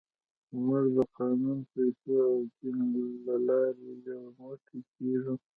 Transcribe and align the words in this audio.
موږ 0.65 0.85
د 0.95 0.97
قانون، 1.15 1.59
پیسو 1.71 2.13
او 2.29 2.37
دین 2.57 2.77
له 3.25 3.35
لارې 3.47 3.85
یو 4.07 4.21
موټی 4.37 4.79
کېږو. 4.93 5.33